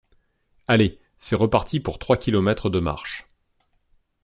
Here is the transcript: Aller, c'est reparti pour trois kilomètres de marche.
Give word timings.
Aller, 0.67 0.97
c'est 1.19 1.35
reparti 1.35 1.79
pour 1.79 1.99
trois 1.99 2.17
kilomètres 2.17 2.71
de 2.71 2.79
marche. 2.79 3.27